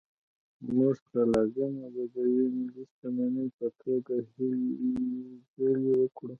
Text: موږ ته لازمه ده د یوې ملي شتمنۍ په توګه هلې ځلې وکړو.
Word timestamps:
موږ 0.77 0.97
ته 1.11 1.21
لازمه 1.33 1.87
ده 1.95 2.03
د 2.13 2.15
یوې 2.35 2.47
ملي 2.57 2.83
شتمنۍ 2.91 3.47
په 3.57 3.67
توګه 3.81 4.13
هلې 4.31 4.97
ځلې 5.55 5.93
وکړو. 5.99 6.29